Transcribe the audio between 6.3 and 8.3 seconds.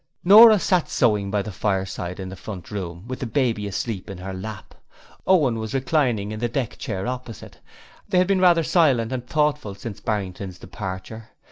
in the deck chair opposite. They had both